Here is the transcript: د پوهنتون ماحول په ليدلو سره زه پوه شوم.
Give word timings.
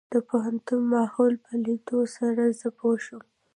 د 0.13 0.15
پوهنتون 0.29 0.81
ماحول 0.95 1.33
په 1.45 1.51
ليدلو 1.63 2.01
سره 2.17 2.43
زه 2.59 2.67
پوه 2.77 2.95
شوم. 3.05 3.23